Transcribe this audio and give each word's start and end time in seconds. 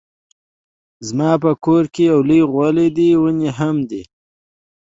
زما 1.07 1.31
په 1.43 1.51
کور 1.65 1.83
کې 1.93 2.03
يو 2.11 2.19
لوی 2.29 2.41
غولی 2.51 2.87
دی 2.97 3.09
ونې 3.21 3.49
هم 3.59 3.75
دي 3.89 4.03